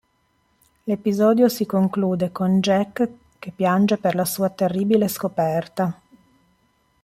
L'episodio 0.85 1.47
si 1.47 1.67
conclude 1.67 2.31
con 2.31 2.59
Jack 2.59 3.07
che 3.37 3.51
piange 3.51 3.97
per 3.99 4.15
la 4.15 4.25
sua 4.25 4.49
terribile 4.49 5.07
scoperta. 5.07 5.95